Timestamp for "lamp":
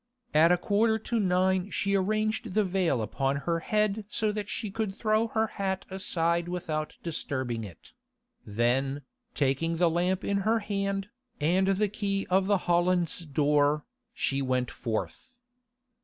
9.91-10.23